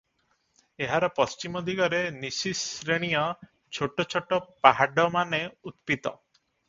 [0.85, 3.21] ଏହାର ପଶ୍ଚିମଦିଗରେ ନିସିସ୍ ଶ୍ରେଣୀୟ
[3.79, 5.43] ଛୋଟ ଛୋଟ ପାହାଡମାନ
[5.73, 6.15] ଉତ୍ପିତ